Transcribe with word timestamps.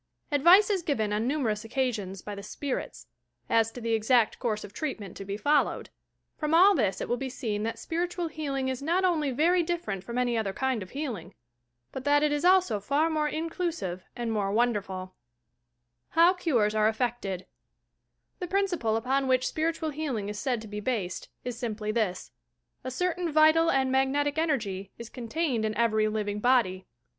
Advice 0.31 0.71
is 0.71 0.81
given 0.81 1.13
on 1.13 1.27
nmnerons 1.29 1.63
occasions 1.63 2.23
by 2.23 2.33
the 2.33 2.41
"spirits," 2.41 3.05
as 3.51 3.71
to 3.71 3.79
the 3.79 3.93
exact 3.93 4.39
course 4.39 4.63
of 4.63 4.73
treatment 4.73 5.15
to 5.15 5.23
be 5.25 5.37
followed. 5.37 5.91
From 6.39 6.55
all 6.55 6.73
this 6.73 7.01
it 7.01 7.07
will 7.07 7.17
be 7.17 7.29
seen 7.29 7.61
that 7.61 7.77
spiritual 7.77 8.27
healing 8.27 8.67
is 8.67 8.81
not 8.81 9.05
only 9.05 9.29
very 9.29 9.61
different 9.61 10.03
from 10.03 10.17
any 10.17 10.35
other 10.35 10.53
kind 10.53 10.81
of 10.81 10.89
healing: 10.89 11.35
but 11.91 12.03
that 12.03 12.23
it 12.23 12.31
is 12.31 12.43
also 12.43 12.79
far 12.79 13.11
more 13.11 13.27
inclusive 13.27 14.03
and 14.15 14.31
more 14.31 14.51
wonderful 14.51 15.13
HOW 16.13 16.33
CUBES 16.33 16.73
ARE 16.73 16.87
EFFECTED 16.89 17.45
The 18.39 18.47
principle 18.47 18.95
upon 18.97 19.27
which 19.27 19.45
spiritual 19.47 19.91
healing 19.91 20.29
is 20.29 20.39
said 20.39 20.61
to 20.63 20.67
be 20.67 20.79
based 20.79 21.29
is 21.43 21.59
simply 21.59 21.91
this: 21.91 22.31
A 22.83 22.89
certain 22.89 23.31
vital 23.31 23.69
and 23.69 23.91
mag 23.91 24.07
netic 24.09 24.39
energy 24.39 24.89
is 24.97 25.09
contained 25.09 25.63
in 25.63 25.77
every 25.77 26.07
living 26.07 26.39
body. 26.39 26.87